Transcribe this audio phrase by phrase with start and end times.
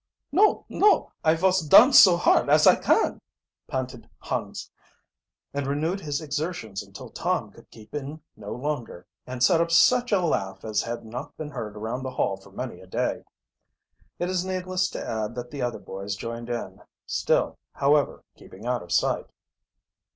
[0.31, 3.21] "No, no; I vos dance so hard as I can!"
[3.67, 4.71] panted Hans,
[5.53, 10.11] and renewed his exertions until Tom could keep in no longer, and set up such
[10.11, 13.23] a laugh as had not been heard around the Hall for many a day.
[14.17, 18.81] It is needless to add that the other boys joined in, still, however, keeping out
[18.81, 19.27] of sight.